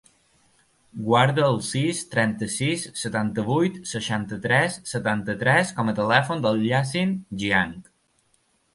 [1.09, 7.83] Guarda el sis, trenta-sis, setanta-vuit, seixanta-tres, setanta-tres com a telèfon del Yassin Jiang.